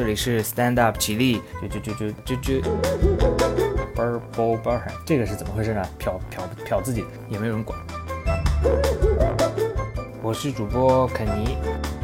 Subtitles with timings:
[0.00, 2.62] 这里是 Stand Up 起立，啾啾啾啾啾啾
[3.94, 5.86] ，bar bar bar，这个是怎么回事呢？
[5.98, 7.78] 瞟瞟瞟自己，也没有人管。
[10.22, 11.58] 我是主播肯尼，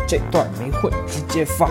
[0.06, 1.71] 这段没会，直接发。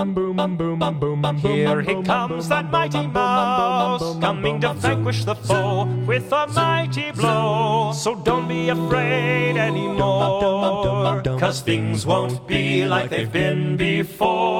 [0.00, 7.92] Here he comes, that mighty mouse, coming to vanquish the foe with a mighty blow.
[7.92, 14.59] So don't be afraid anymore, cause things won't be like they've been before.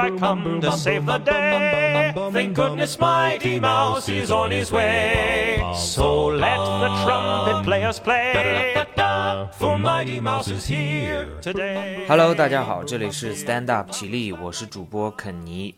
[0.00, 2.14] I come to save the day.
[2.32, 5.62] Thank goodness Mighty Mouse is on his way.
[5.76, 8.74] So let the trumpet players play.
[9.58, 12.06] For Mighty Mouse is here today.
[12.08, 15.74] Hello，大家好，这里是 Stand Up 起立，我是主播肯尼。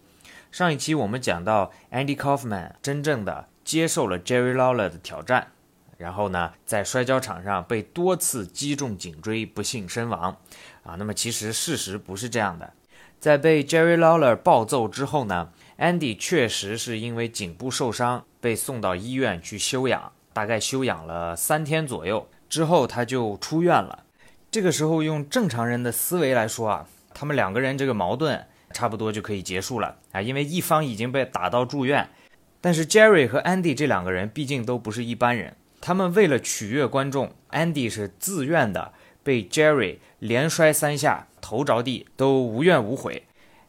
[0.52, 5.48] 上一期我们讲到 Andy Kaufman 真正的接受了 Jerry Lawler 的挑战，
[5.98, 10.36] 然后呢，在摔跤场上被多次击中颈椎，不幸身亡。
[10.84, 12.72] 啊，那么其实事实不是这样的，
[13.22, 22.28] 在被 Jerry Lawler 暴揍之后呢，Andy 确实是因为颈部受伤被送到医院去休养，大概休养了三天左右。
[22.48, 24.02] 之后他就出院了。
[24.50, 32.08] 这个时候用正常人的思维来说啊，他们两个人这个矛盾差不多就可以结束了啊，因为一方已经被打到住院。
[32.60, 38.92] 但是 Jerry 和 Andy 这两个人毕竟都不是一般人，他们为了取悦观众，Andy 是自愿的
[39.22, 43.24] 被 Jerry 连摔三下，头着地都无怨无悔。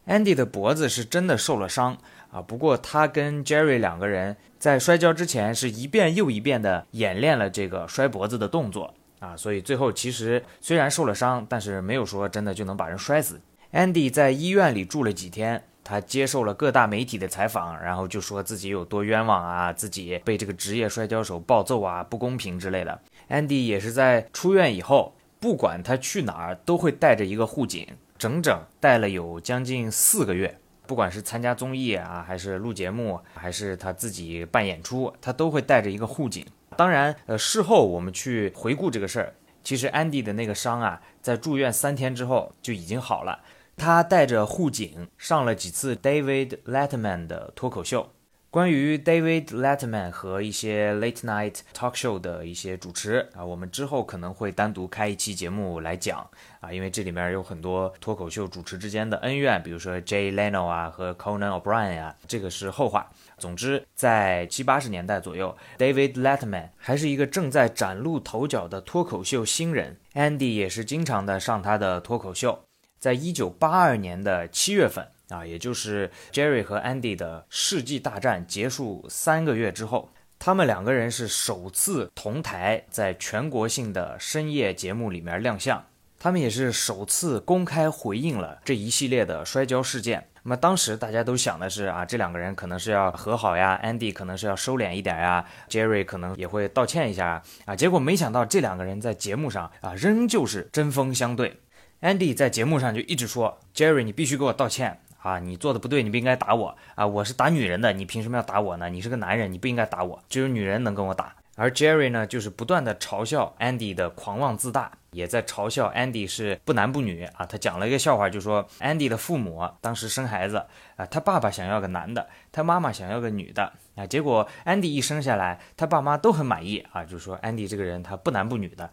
[0.06, 1.98] Andy 的脖子是真的受了伤
[2.30, 4.38] 啊，不过他跟 Jerry 两个人。
[4.58, 13.38] 在摔跤之前是一遍又一遍的演练了这个摔脖子的动作啊，所以最后其实虽然受了伤，但是没有说真的就能把人摔死。
[13.74, 22.98] Andy 在医院里住了几天，他接受了各大媒体的采访，然后就说自己有多冤枉啊，自己被这个职业摔跤手暴揍啊，不公平之类的。
[23.28, 25.14] Andy 也是在出院以后，
[25.44, 30.58] 不管他去哪儿都会带着一个护颈，整整带了有将近四个月。
[30.86, 36.46] 不管是参加综艺啊，还是录节目，还是他自己办演出，他都会带着一个护颈。
[36.78, 43.40] 当然，呃，事后我们去回顾这个事儿，其实 Andy 的那个伤啊，在住院三天之后就已经好了。
[43.76, 48.13] 他带着护颈上了几次 David Letterman 的脱口秀。
[48.54, 56.24] 关于 David Letterman 和一些 Late Night Talk Show 的一些主持啊，我们之后可能会单独开一期节目来讲
[56.60, 63.10] 啊，因为这里面有很多脱口秀主持之间的恩怨，比如说 Jay Leno 啊和 Conan O'Brien 啊，这个是后话。
[63.38, 72.60] 总之，在七八十年代左右，David Letterman 还是一个正在崭露头角的脱口秀新人，Andy 也是经常的上他的脱口秀。
[73.00, 75.08] 在一九八二年的七月份。
[75.28, 85.84] 啊，也就是 Jerry 和 Andy 的世纪大战结束三个月之后，他们两个人是首次同台在全国性的深夜节目里面亮相，
[86.18, 90.28] 他们也是首次公开回应了这一系列的摔跤事件。
[90.42, 97.74] 那么当时大家都想的是啊，这两个人可能是要和好呀，Andy 可能是要收敛一点呀，Jerry 可能也会道歉一下啊。
[97.74, 101.60] 结果没想到这两个人在节目上啊，仍旧是针锋相对。
[102.02, 105.00] Andy 在节目上就一直说，Jerry 你必须给我道歉。
[105.24, 107.06] 啊，你做的不对，你不应该打我啊！
[107.06, 108.90] 我是打女人的，你凭什么要打我呢？
[108.90, 111.34] 你是个男人，你不应该打我，只有女人能跟我打。
[111.56, 117.46] 而 Jerry 呢，就是不断的嘲笑 Andy 的狂妄自大，也在嘲笑 Andy 是不男不女啊。
[117.46, 120.62] 他讲了一个笑话，就说 Andy 的父母当时生孩子
[120.96, 124.06] 啊，他爸爸想要个男的，他妈妈想要个女的啊。
[124.06, 128.90] 结果 Andy 一生下来，他爸妈都很满意啊，就说 Andy 这个人他不男不女的。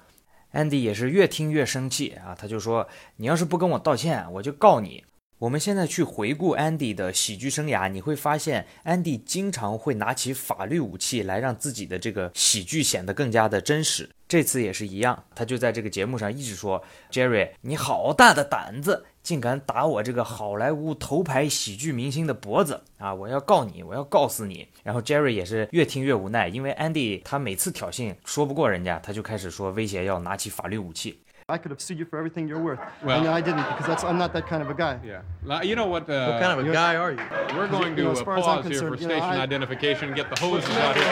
[0.53, 2.88] Andy 也是越听越生气啊，他就说
[3.18, 5.03] 你要是不跟我道歉，我就告你。
[5.41, 14.07] 我们现在去回顾 Andy 的喜剧生涯，你会发现 Andy 经常会拿起法律武器来让自己的这个喜剧显得更加的真实。
[14.28, 23.12] 这次也是一样，他就在这个节目上一直说：“Jerry，你好大的胆子，竟敢打我这个好莱坞头牌喜剧明星的脖子啊！
[23.12, 31.19] 我要告你，我要告死你！”然后 Jerry 也是越听越无奈，因为 Andy 他每次挑衅说不过人家，他就开始说威胁要拿起法律武器。
[31.51, 32.80] I could have sued you for everything you're worth.
[33.03, 35.00] Well, and I didn't because that's I'm not that kind of a guy.
[35.03, 35.21] Yeah.
[35.62, 36.09] You know what?
[36.09, 37.19] Uh, what kind of a guy are you?
[37.56, 40.13] We're going to you know, uh, pause here for station know, I, identification.
[40.13, 41.03] Get the hoses out here.
[41.03, 41.12] No,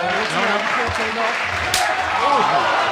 [2.86, 2.89] no.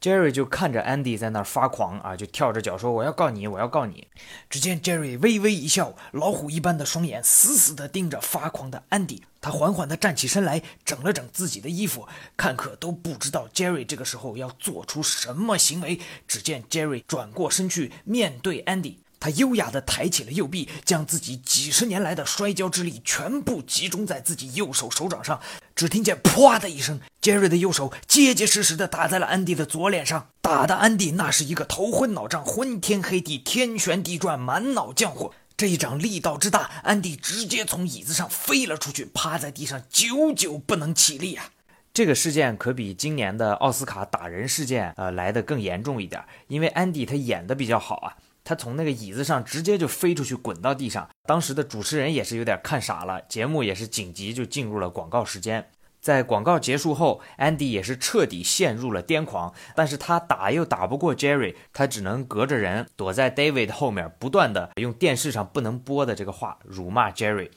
[0.00, 4.08] Jerry 就看着 Andy 在那儿发狂啊，就跳着脚说：“我要告你，我要告你。”
[4.48, 9.20] 只见 Jerry 微微一笑，老虎一般的双眼死死地盯着发狂的 Andy。
[9.42, 12.08] 他缓缓地站起身来，整了整自己的衣服。
[12.34, 16.00] 看客都不知道 Jerry 这个时候要做出什么行为。
[16.26, 25.38] 只见 Jerry 转过身去面对 Andy，他优雅地抬起了右臂，将自己几十年来的摔跤之力全部集中在自己右手手掌上。
[25.76, 26.98] 只听见“啪”的一声。
[27.20, 35.32] 杰瑞的右手结结实实地打在了安迪的左脸上，打的安迪那是一个头昏脑胀、昏天黑地、天旋地转、满脑浆糊。
[35.54, 41.50] 这一掌力道之大，安迪直接从椅子上飞了出去，趴在地上久久不能起立啊！
[41.92, 48.16] 这个事件可比今年的奥斯卡打人事件呃来的更严重一点，因为安迪他演的比较好啊，
[48.50, 51.08] 他从那个椅子上直接就飞出去，滚到地上。
[51.24, 55.70] 当时的主持人也是有点看傻了，节目也是紧急就进入了广告时间。
[56.00, 59.54] 在广告结束后，安迪也是彻底陷入了癫狂。
[59.76, 67.50] 但是他打又打不过 Jerry，他只能隔着人躲在 David 后面，不断的用电视上不能播的这个话辱骂 Jerry。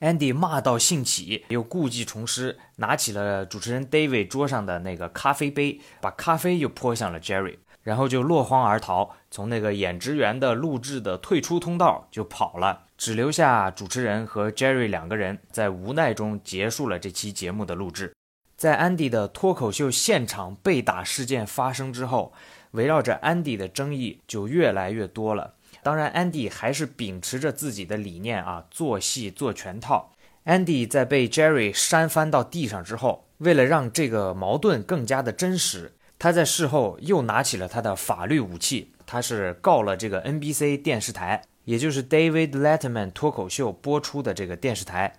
[0.00, 12.84] Andy 骂到兴起，又故技重施，拿起了主持人 David 桌上的那个咖啡杯，把咖啡又泼向了 Jerry，然后就落荒而逃，从那个演职员的录制的退出通道就跑了。
[12.96, 18.14] 只留下主持人和 Jerry 两个人，在无奈中结束了这期节目的录制。
[18.56, 22.32] 在安迪的脱口秀现场被打事件发生之后，
[22.70, 25.54] 围绕着安迪的争议就越来越多了。
[25.82, 30.12] 当然，安迪还是秉持着自己的理念啊，做戏做全套。
[30.44, 41.42] 安迪在被 Jerry 扇翻到地上之后，为了让这个矛盾更加的真实，他在事后又拿起了他的法律武器，他是告了这个 NBC 电视台。
[41.64, 45.16] 也就是 David Letterman 脱口秀播出的这个电视台，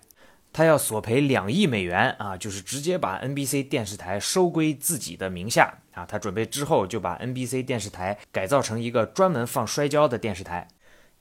[0.52, 6.06] 他要索赔两亿美元啊，就是直接把 NBC 电视台收归自己的名下啊。
[6.06, 10.68] 他准备之后就把 NBC 电视台改造成一个专门放摔跤的电视台。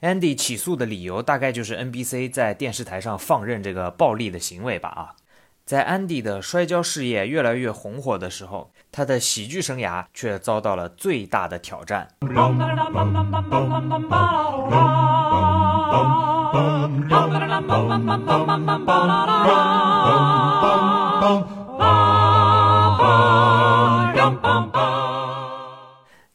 [0.01, 5.15] Andy 起诉的理由大概就是 NBC 在电视台上放任这个暴力的行为吧啊。
[5.65, 12.07] 在安迪的摔跤事业越来越红火的时候，他的喜剧生涯却遭到了最大的挑战。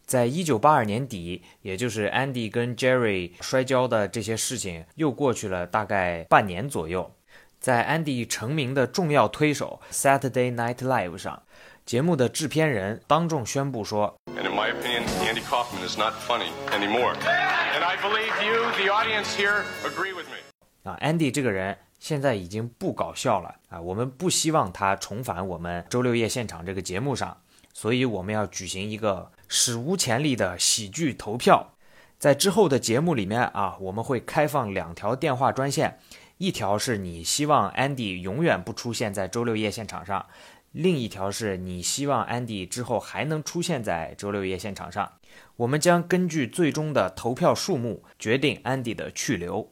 [0.04, 7.12] 在一九八二年底，也就是安迪跟 Jerry 摔跤的这些事情又过去了大概半年左右。
[7.60, 11.42] 在安迪成名的重要推手 Saturday Night Live 上，
[11.84, 17.14] 节目的制片人当众宣布说：“And in my opinion, Andy Kaufman is not funny anymore.
[17.16, 23.78] And I believe you, the audience here, agree with me.” 啊，Andy 这个人现在已经不搞笑了啊！
[23.78, 27.36] 我们不希望他重返我们周六夜现场这个节目上，
[27.74, 31.74] 所以我们要举行一个史无前例的喜剧投票。
[32.18, 35.98] 在之后的节目里面啊，我们会开放两条电话专线。
[36.40, 40.24] 一条是你希望 Andy 永远不出现在周六夜现场上，
[40.72, 45.12] 另一条是你希望 Andy 之后还能出现在周六夜现场上。
[45.56, 49.70] 我们将根据最终的投票数目决定 Andy 的去留。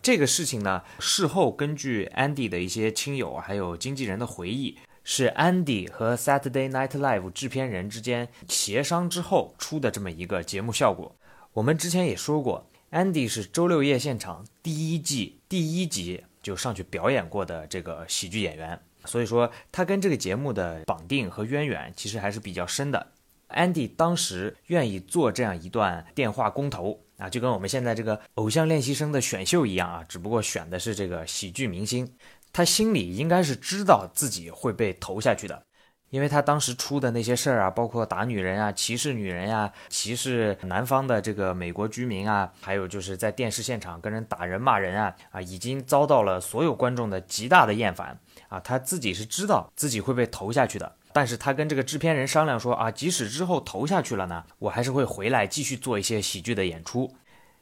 [0.00, 11.14] 这个事情呢，事后根据 Andy 的一些亲友还有经纪人的回忆，是 Andy 和 Saturday Night Live 制片人之间协商之后出的这么一个节目效果。
[11.52, 12.66] 我们之前也说过。
[12.96, 23.12] Andy 是周六夜现场第一季第一集就上去表演过的这个喜剧演员，所以说他跟这个节目的绑定和渊源其实还是比较深的。
[23.50, 32.10] Andy 当时愿意做这样一段电话公投啊，就跟我们现在这个偶像练习生的选秀一样啊，只不过选的是这个喜剧明星，
[32.50, 35.65] 他心里应该是知道自己会被投下去的。
[36.10, 48.60] 因为他当时出的那些事儿啊，包括打女人啊、歧视女人呀、歧视南方的这个美国居民啊，还有就是在电视现场跟人打人骂人啊，啊，已经遭到了所有观众的极大的厌烦啊。
[48.60, 57.12] 他自己是知道自己会被投下去的，但是他跟这个制片人商量说啊，即使之后投下去了呢，我还是会回来继续做一些喜剧的演出。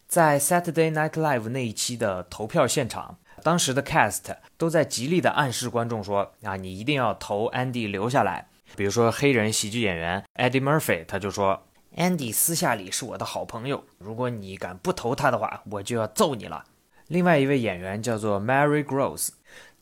[0.06, 3.18] 在 Saturday Night Live 那一期的投票现场。
[3.42, 11.62] 当时的 cast 都在极力的暗示观众说：“啊，你一定要投 Andy 留下来。”比如说黑人喜剧演员 Eddie Murphy，他就说
[11.96, 16.64] ：“Andy 私下里是我的好朋友，如果你敢不投他的话，我就要揍你了。”
[17.08, 19.28] 另外一位演员叫做 Mary Gross，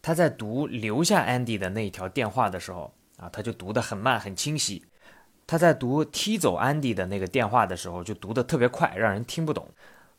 [0.02, 4.85] 他在读留下 Andy 的那一条电话的时候，啊，他就读得很慢很清晰。
[5.47, 9.68] 他在读踢走 Andy 的那个电话的时候，就读得特别快，让人听不懂。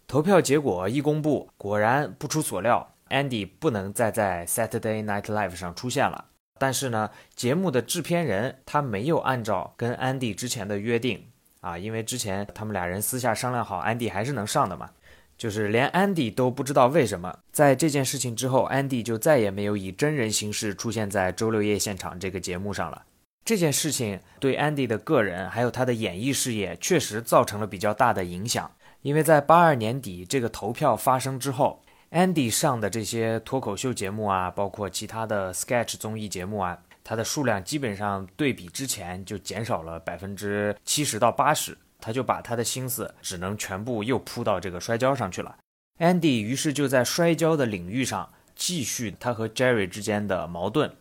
[0.08, 2.93] 投票结果一公布，果然不出所料。
[3.10, 6.26] Andy 不能再在 Saturday Night Live 上出现了，
[6.58, 11.28] 但是呢，节目的制片人他没有按照跟 Andy 之前的约定
[11.62, 14.90] 啊，因为之前他们俩人私下商量好，Andy 还是能上的嘛，
[15.38, 23.04] 就是连 Andy 都不知道为什么，在这件事情之后，Andy 就再也没有以真人形式出现在周六夜现场这个节目上了。
[23.46, 31.83] 这件事情对 Andy 的个人还有他的演艺事业确实造成了比较大的影响，因为在八二年底这个投票发生之后。
[32.13, 41.77] Andy 上的这些脱口秀节目啊，包括其他的 sketch 综艺节目啊，它的数量基本上对比之前就减少了百分之七十到八十。
[42.00, 45.55] 他就把他的心思只能全部又扑到这个摔跤上去了。
[46.00, 50.93] Andy 于是就在摔跤的领域上继续他和 Jerry 之间的矛盾。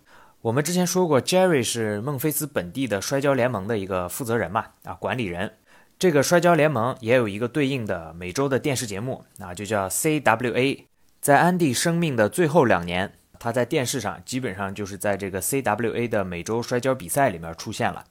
[0.42, 5.54] 我们之前说过，Jerry 是孟菲斯本地的摔跤联盟的一个负责人嘛，啊，管理人。
[5.98, 10.84] 这个摔跤联盟也有一个对应的每周的电视节目，啊，就叫 CWA。
[11.22, 18.04] 在安迪生命的最后两年，他在电视上基本上就是在这个 CWA 的每周摔跤比赛里面出现了。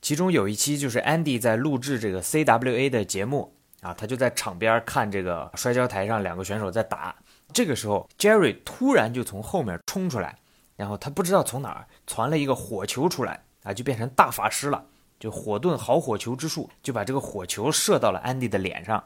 [0.00, 7.14] 其中有一期就是安迪在录制这个 CWA 的节目啊，他就在场边看这个摔跤台上两个选手在打。
[7.52, 10.36] 这个时候，Jerry 突然就从后面冲出来，
[10.74, 14.84] 然后他不知道从哪儿传了一个火球出来啊，就变成大法师了，
[15.20, 19.04] 就火遁好火球之术，就把这个火球射到了安迪的脸上。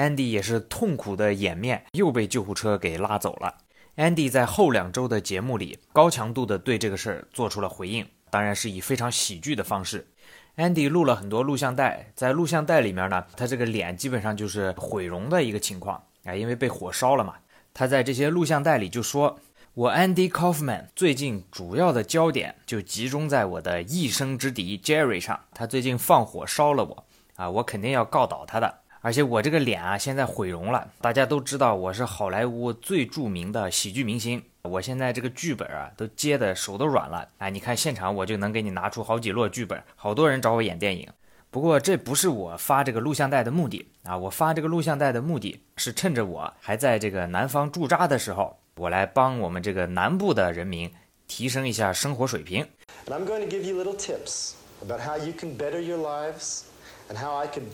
[0.00, 3.58] Andy 也是痛苦的掩面，又被救护车给拉走了。
[3.96, 10.08] Andy 在后两周的节目里高强度的对这个事儿做出了回应，当然是以非常喜剧的方式。
[10.56, 17.34] Andy 录了很多录像带，在录像带里面呢，他这个脸基本上就是毁容的一个情况啊，因为被火烧了嘛。
[17.74, 19.38] 他在这些录像带里就说
[19.74, 27.04] ：“我 Andy Kaufman 最近主要的焦点就集中在我的一生之敌 Jerry 上，他最近放火烧了我
[27.36, 30.86] 啊，我肯定要告倒他的。”而且我这个脸啊，现在毁容了。
[31.00, 37.26] 大家都知道我是好莱坞最著名的喜剧明星，我现在这个剧本啊，都接的手都软了。
[37.38, 41.08] 哎，你看现场我就能给你拿出好几摞剧本，好多人找我演电影。
[41.50, 50.92] 不过这不是我发这个录像带的目的啊，我发这个录像带的目的是趁着我还在这个南方驻扎的时候，我来帮我们这个南部的人民
[51.26, 52.66] 提升一下生活水平。
[53.06, 54.52] I'm going to give you little tips
[54.82, 56.64] about how you can better your lives
[57.08, 57.64] and how I can.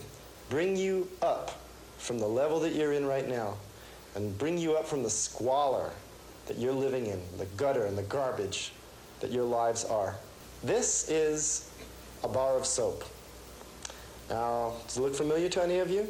[0.49, 1.59] Bring you up
[1.97, 3.55] from the level that you're in right now
[4.15, 5.91] and bring you up from the squalor
[6.47, 8.71] that you're living in, the gutter and the garbage
[9.19, 10.15] that your lives are.
[10.63, 11.69] This is
[12.23, 13.03] a bar of soap.
[14.29, 16.07] Now, does it look familiar to any of you?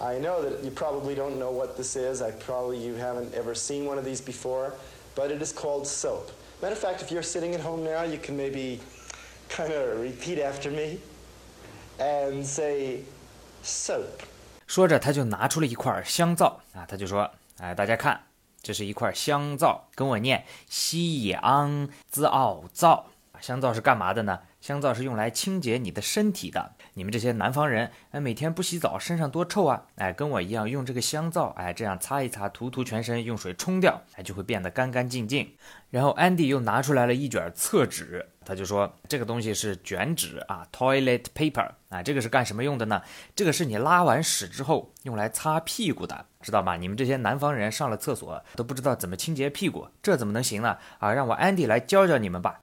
[0.00, 2.22] I know that you probably don't know what this is.
[2.22, 4.74] I probably you haven't ever seen one of these before,
[5.14, 6.30] but it is called soap.
[6.62, 8.80] Matter of fact, if you're sitting at home now, you can maybe
[9.48, 11.00] kind of repeat after me
[11.98, 13.02] and say,
[13.64, 14.02] soap，
[14.66, 18.22] 说着他就拿出了一块香皂啊，他就说：“哎，大家看，
[18.62, 23.06] 这是一块香皂，跟我念西野昂兹奥皂。
[23.40, 24.40] 香皂是干嘛的呢？
[24.60, 26.72] 香皂是用来清洁你的身体的。
[26.94, 29.84] 你们这些南方人，哎，每天不洗澡，身上多臭啊！
[29.96, 35.54] 哎，跟我一样用这个香皂，哎，这样擦一擦，涂涂全身，用水冲掉，哎，就会变得干干净净。
[35.90, 43.02] 然后安迪又拿出来了一卷厕纸。”他就说这个东西是卷纸啊，toilet paper 啊，这个是干什么用的呢？
[43.36, 46.74] 这个是你拉完屎之后用来擦屁股的，知道吗？
[46.78, 50.78] 你们这些南方人上了厕所都不知道怎么清洁屁股，这怎么能行呢？
[50.98, 52.58] 啊，让我 Andy 来教教你们吧。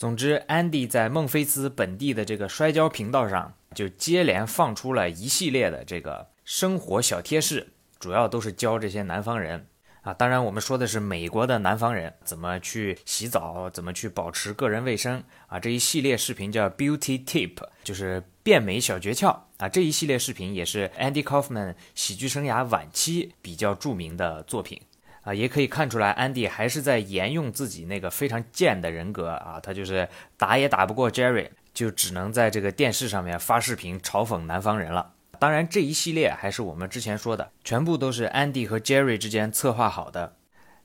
[0.00, 9.66] 总之，Andy 在孟菲斯本地的这个摔跤频道上就接连放出了一系列的这个生活小贴士，主要都是教这些南方人。
[10.00, 15.60] 啊，当然，我们说的是美国的南方人怎么去洗澡，怎么去保持个人卫生啊。
[15.60, 19.68] 这一系列视频叫 Beauty Tip，就是变美小诀窍啊。
[19.68, 24.80] 这一系列视频也是 Andy Kaufman 喜剧生涯晚期比较著名的作品
[25.22, 25.34] 啊。
[25.34, 29.60] 也可以看出来安迪还是在沿用自己那个非常贱的人格啊。
[29.62, 35.12] 他就是打也打不过 Jerry，就只能在这个电视上面发视频嘲讽南方人了。
[35.38, 40.36] 当然，这一系列还是我们之前说的，全部都是安迪和 Jerry 之间策划好的。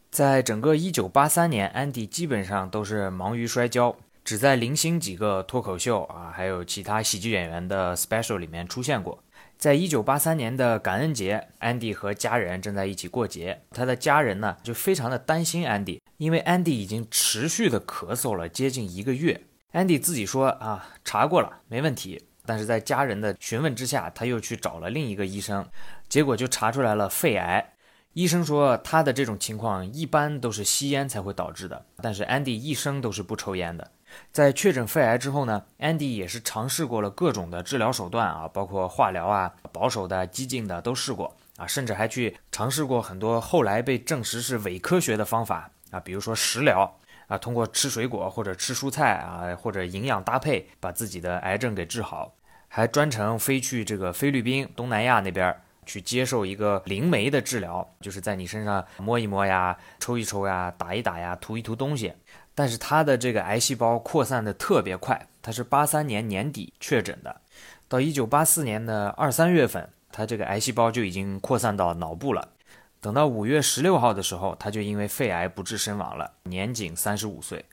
[0.09, 9.21] 在整个1983年，安迪基本上都是忙于摔跤，只在零星几个脱口秀啊，还有其他喜剧演员的 special 里面出现过。
[9.65, 19.41] 在1983年的感恩节，安迪和家人正在一起过节，他的家人呢就非常的担心安迪，因为安迪已经持续的咳嗽了接近一个月。
[19.71, 22.23] 安迪自己说啊，查过了，没问题。
[22.45, 25.67] 但是在家人的询问之下，他又去找了另一个医生，
[26.07, 27.73] 结果就查出来了肺癌。
[28.13, 33.91] 医生说他的这种情况一般都是吸烟才会导致的，但是安迪一生都是不抽烟的。
[34.31, 46.99] 在确诊肺癌之后呢，Andy 也是尝试过了各种的治疗手段啊，包括化疗啊、保守的、激进的都试过啊，甚至还去尝试过很多后来被证实是伪科学的方法啊，比如说食疗。
[47.27, 52.31] 啊，通过吃水果或者吃蔬菜啊，或者营养搭配，把自己的癌症给治好，
[52.67, 62.13] 还专程飞去这个菲律宾、东南亚那边去接受一个灵媒的治疗，就是在你身上摸一摸呀、抽一抽呀、打一打呀、涂一涂东西。
[62.55, 67.41] 但是他的这个癌细胞扩散的特别快，他是八三年年底确诊的，
[67.87, 72.47] 到一九八四年的二三月份，他这个癌细胞就已经扩散到脑部了。
[73.01, 77.65] 等到五月十六号的时候，他就因为肺癌不治身亡了，年仅三十五岁。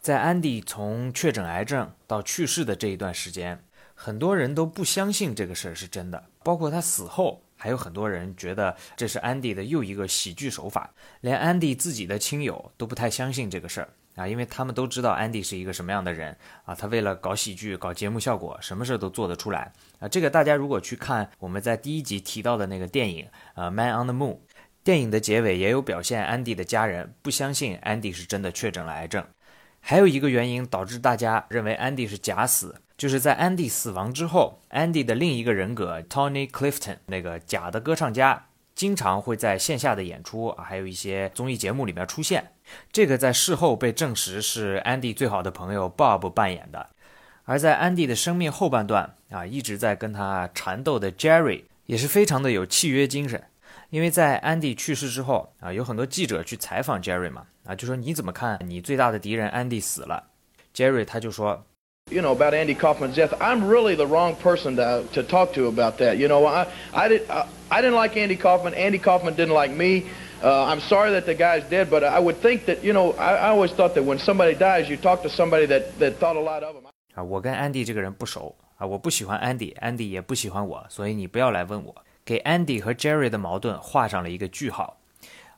[0.00, 3.62] 在安迪从确诊癌症到去世的这一段时间，
[3.94, 10.90] 很多人都不相信这个事儿是真的，包括他死后，还有很多人觉得这是安迪的又一个喜剧手法，
[11.20, 20.08] 连安迪自己的亲友都不太相信这个事儿啊，因为他们都知道安迪是一个什么样的人啊，他为了搞喜剧、搞节目效果，什么事都做得出来啊。
[20.08, 24.34] 这个大家如果去看我们在第一集提到的那个电影呃《Man on the Moon》，
[24.82, 29.24] 电影的结尾也有表现，安迪的家人不相信安迪是真的确诊了癌症。
[29.84, 38.46] 还有一个原因导致大家认为安迪是假死，就是在安迪死亡之后，安迪的另一个人格 Tony Clifton 那个假的歌唱家，
[38.76, 42.52] 经常会在线下的演出啊，还有一些综艺节目里面出现。
[42.92, 46.88] 这个在事后被证实是安迪最好的朋友 Bob 扮演的。
[47.44, 53.42] 而在安迪的生命后半段啊，一直在跟他缠斗的 Jerry 也是非常的有契约精神。
[53.91, 60.23] 因为在安迪去世之后啊，有很多记者去采访 Jerry 嘛，啊，就说你怎么看你最大的敌人安迪死了？
[60.73, 61.63] Jerry 他就说，
[62.09, 65.97] You know about Andy Kaufman's death, I'm really the wrong person to to talk to about
[65.97, 66.15] that.
[66.15, 67.23] You know, I I did
[67.69, 68.73] I didn't like Andy Kaufman.
[68.73, 70.05] Andy Kaufman didn't like me.
[70.41, 73.35] Uh, I'm sorry that the guy's dead, but I would think that you know I,
[73.35, 76.41] I always thought that when somebody dies, you talk to somebody that that thought a
[76.41, 76.83] lot of him.
[77.15, 81.95] 啊，我跟安迪这个人不熟啊，我不喜欢安迪，安迪也不喜欢我，所以你不要来问我。
[82.24, 84.98] 给 Andy 和 Jerry 的矛盾画上了一个句号，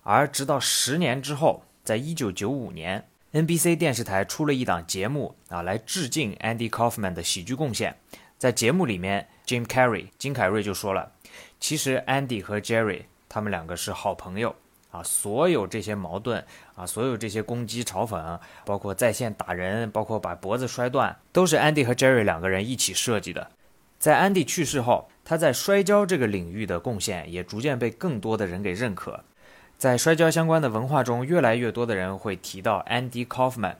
[0.03, 7.97] 而直到十年之后，在一九九五年，NBC 电视台出了一档节目啊，来致敬 Andy Kaufman 的喜剧贡献。
[8.39, 11.13] 在节目里面，Jim Carrey 金凯瑞就说了，
[11.61, 14.55] 其实 Andy 和 Jerry 他们两个是好朋友
[14.91, 16.45] 啊，所有这些矛盾
[16.75, 23.51] 啊，所有这些攻击嘲讽，包括在线打人，包括把脖子摔断，都是 Andy 和 Jerry 两个人一起设计的。
[24.05, 29.25] 在安迪去世后，他在摔跤这个领域的贡献也逐渐被更多的人给认可。
[29.79, 33.77] 在摔跤相关的文化中，越来越多的人会提到 Andy Kaufman。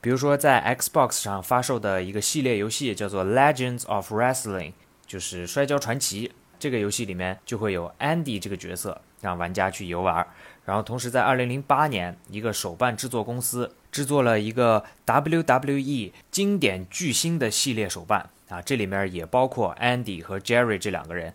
[0.00, 4.70] 比如说，在 Xbox 上发售的一个系列游戏叫做《Legends of Wrestling》，
[5.06, 6.32] 就是摔跤传奇。
[6.58, 10.26] 这个游戏里面就会有 Andy 这个角色，让玩家去游玩。
[10.64, 18.30] 然后，同时在2008年，一个手办制作公司制作了一个 WWE 经典巨星的系列手办。
[18.48, 21.34] 啊，这里面也包括 Andy 和 Jerry 这两个人，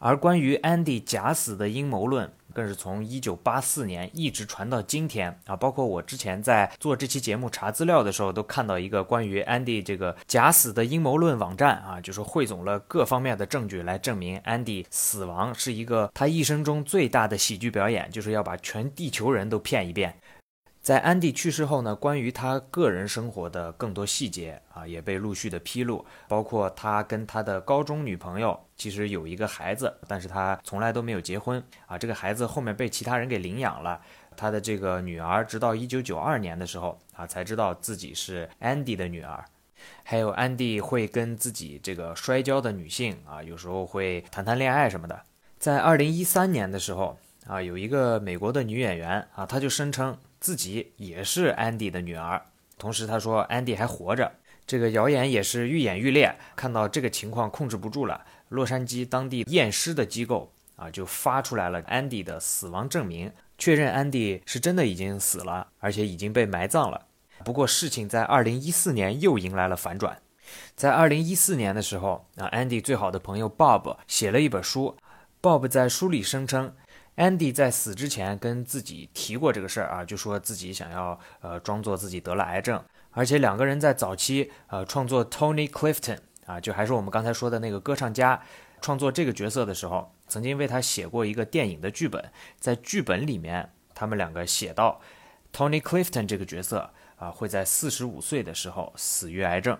[0.00, 5.54] 而关于 Andy 假死的阴谋论，更是从1984年一直传到今天啊。
[5.54, 20.12] 包括我之前在做这期节目查资料的时候，都看到一个关于 Andy 这个假死的阴谋论网站啊，就是汇总了各方面的证据来证明 Andy 死亡是一个他一生中最大的喜剧表演，就是要把全地球人都骗一遍。
[20.82, 31.62] 在安迪去世后呢，关于他个人生活的更多细节啊，也被陆续的披露，包括他跟他的高中女朋友其实有一个孩子，但是他从来都没有结婚。
[31.86, 34.00] 啊，这个孩子后面被其他人给领养了，
[34.36, 39.44] 他的这个女儿直到一九九二年的时候啊，才知道自己是安迪的女儿，
[40.02, 45.22] 还有安迪会跟自己这个摔跤的女性啊，有时候会谈谈恋爱什么的，
[45.60, 47.16] 在二零一三年的时候
[47.46, 50.18] 啊，有一个美国的女演员啊，她就声称。
[50.42, 52.44] 自己也是安迪的女儿，
[52.76, 54.32] 同时他说安迪还活着。
[54.66, 56.36] 这个谣言也是愈演愈烈。
[56.56, 67.06] 看到这个情况控制不住了，洛杉矶当地验尸的机构啊就发出来了安迪的死亡证明，确认安迪是真的已经死了，而且已经被埋葬了。
[67.44, 70.18] 不过事情在二零一四年又迎来了反转。
[70.74, 74.96] 在二零一四年的时候，啊，安迪最好的朋友 Bob 写了一本书
[75.40, 76.74] ，Bob 在书里声称。
[77.16, 88.42] Andy 在死之前跟自己提过这个事儿啊，就说自己想要呃装作自己得了癌症，而且两个人在早期呃创作 Tony Clifton 啊，就还是我们刚才说的那个歌唱家，
[88.80, 94.98] 创作这个角色的时候，曾经为他写过一个电影的剧本，在剧本里面他们两个写到
[95.52, 99.78] Tony Clifton 这个角色啊会在四十五岁的时候死于癌症。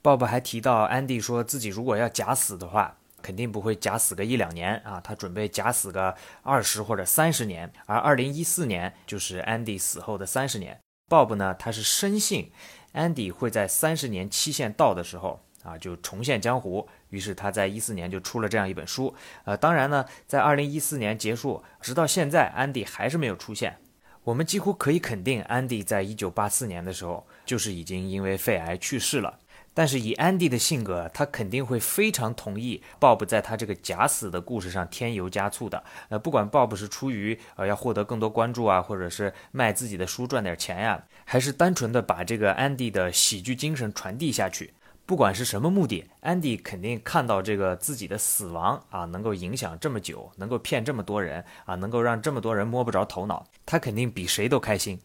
[0.00, 2.96] Bob 还提到 Andy 说自己如果要假死的话。
[3.28, 10.80] 肯定不会假死个一两年啊，他准备假死个二十或者三十年，而二零一四年就是安迪死后的三十年。
[11.10, 12.50] Bob 呢，他是深信
[12.92, 16.88] 安迪会在三十年期限到的时候啊，就重现江湖。
[17.10, 19.14] 于是他在一四年就出了这样一本书。
[19.44, 23.76] 呃，当然呢，在二零一四年结束，直到现在，安迪还是没有出现。
[24.24, 29.38] 我们几乎可以肯定，安迪在一九八四年的时候就是已经因为肺癌去世了。
[29.74, 35.84] 但是以安迪的性格，他肯定会非常同意 Bob 在他这个假死的故事上添油加醋的。
[36.08, 44.74] 呃，不管 Bob 是出于呃要获得更多关注啊，或者是卖自己的书赚点钱呀，还是单纯的把这个安迪的喜剧精神传递下去，
[45.06, 54.98] 不管是什么目的，安迪肯定看到这个自己的死亡啊，能够影响这么久，能够骗这么多人啊，能够让这么多人摸不着头脑，他肯定比谁都开心。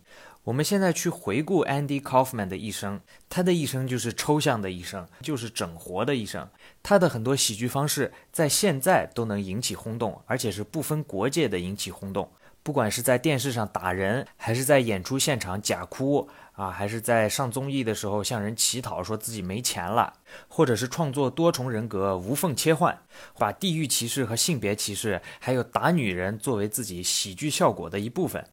[0.46, 6.50] 我们现在去回顾 Andy Kaufman 的一生，他的一生就是抽象的一生，就是整活的一生。
[6.82, 12.30] 他的很多喜剧方式在现在都能引起轰动，而且是不分国界的引起轰动。
[12.62, 20.12] 不管是在电视上打人，还是在演出现场假哭啊，还是在上综艺的时候向人乞讨说自己没钱了，
[20.50, 23.02] 或者是创作多重人格无缝切换，
[23.38, 28.46] 把地域歧视和性别歧视，还有打女人作为自己喜剧效果的一部分。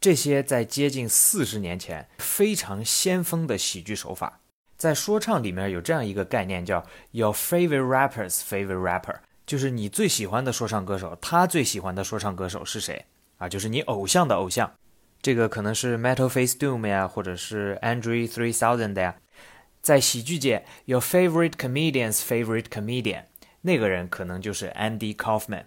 [0.00, 4.40] 这些在接近四十年前非常先锋的喜剧手法，
[4.76, 13.04] 在说唱里面有这样一个概念叫 “your favorite rapper's favorite rapper”，就是你最喜欢的说唱歌手，他最喜欢的说唱歌手是谁
[13.38, 13.48] 啊？
[13.48, 14.70] 就是你偶像的偶像。
[15.22, 19.16] 这个可能是 Metal Face Doom 呀，或者是 Andre Three Thousand 呀。
[19.80, 23.24] 在喜剧界，your favorite comedian's favorite comedian，
[23.62, 25.64] 那个人可能就是 Andy Kaufman。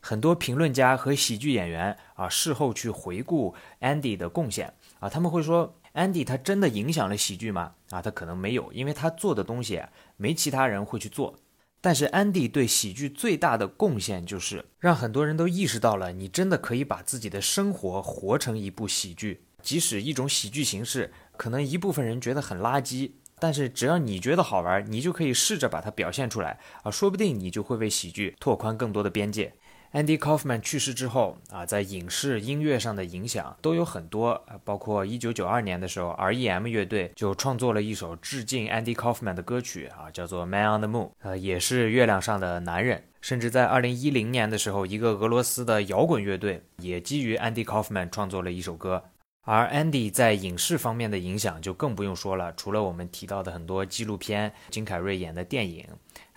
[0.00, 7.74] 很多评论家和喜剧演员啊，事后去回顾 Andy 的贡献啊，他们会说，Andy 他真的影响了喜剧吗？
[7.90, 9.82] 啊，他可能没有，因为他做的东西
[10.16, 11.38] 没其他人会去做。
[11.82, 29.54] 但是 Andy 对喜剧最大的贡献就是让很多人都意识到了，你真的可以把自己的生活活成一部喜剧，即使一种喜剧形式可能一部分人觉得很垃圾，但是只要你觉得好玩，你就可以试着把它表现出来啊，说不定你就会为喜剧拓宽更多的边界。
[29.92, 36.68] Andy Kaufman 去世之后啊，在影视音乐上的影响都有很多，包括1992年的时候，R.E.M.
[36.68, 43.02] 乐队就创作了一首致敬 Andy Kaufman 的歌曲啊，叫做《Man on the Moon》，呃，也是月亮上的男人。
[43.20, 49.02] 甚至在2010年的时候，一个俄罗斯的摇滚乐队也基于 Andy Kaufman 创作了一首歌。
[49.42, 55.84] 而 Andy 在影视方面的影响就更不用说了，除了我们提到的很多纪录片，金凯瑞演的电影。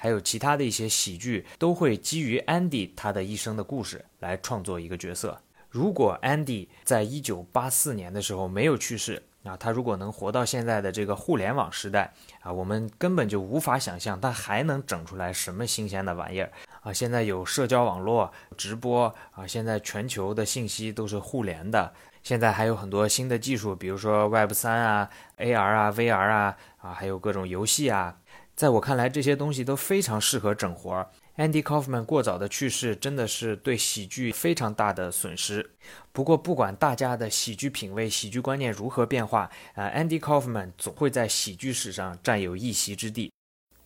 [0.04, 5.40] 还有其他的一些喜剧都会基于 Andy 他的一生的故事来创作一个角色。
[5.70, 12.12] 如果 Andy 在一九八四年的时候没有去世，啊，他如果能活到现在的这个互联网时代，
[12.42, 16.92] 啊，我们根本就无法想象他还能整出来什么新鲜的玩意儿啊！
[16.92, 28.18] 现在有社交网络直播啊，现在全球的信息都是互联的，现在还有很多新的技术，比如说 Web 三啊、AR 啊、VR 啊，啊，还有各种游戏啊。
[28.55, 31.07] 在我看来，这些东西都非常适合整活儿。
[31.37, 35.71] Andy Kaufman 过早的去世，真的是对喜剧非常大的损失。
[36.13, 43.31] 不过，不管大家的喜剧品味、喜剧观念如何变化，啊，Andy Kaufman 总会在喜剧史上占有一席之地。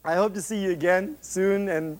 [0.01, 1.99] I hope to see you again soon, and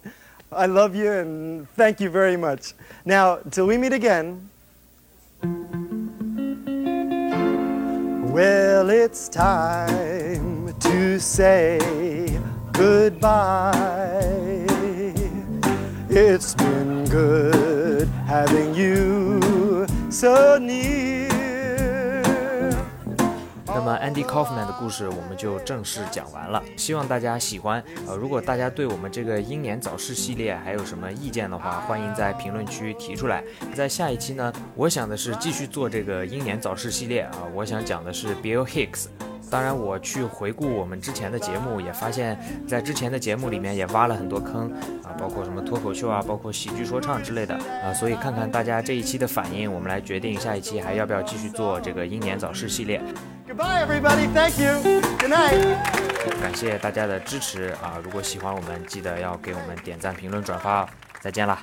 [0.49, 2.73] I love you and thank you very much.
[3.05, 4.49] Now, till we meet again.
[8.33, 11.79] Well, it's time to say
[12.78, 13.74] Goodbye.
[16.10, 21.28] It's been good having you so near.
[23.66, 27.84] 那么 Andy Kaufman 的故事我们就正式讲完了，希望大家喜欢。
[28.08, 33.44] 呃，如果大家对我们这个英年早逝系列还有什么意见的话，欢迎在评论区提出来。
[33.76, 39.06] 在下一期呢，我想的是继续做这个英年早逝系列啊，我想讲的是 Bill Hicks。
[39.50, 44.72] 当然，我去回顾我们之前的节目，也发现，在之前的节目里面也挖了很多坑
[45.04, 53.02] 啊，包括什么脱口秀啊，包括喜剧说唱之类的啊，所以看看大家这一期的反应，我们来决定下一期还要不要继续做这个英年早逝系列。
[53.48, 54.28] Goodbye, everybody.
[54.34, 54.82] Thank you.
[55.18, 55.78] Good night.
[56.42, 57.98] 感谢大家的支持啊！
[58.04, 60.86] 如果喜欢我们，记得要给我们点赞、评论、转发。
[61.22, 61.58] 再见啦！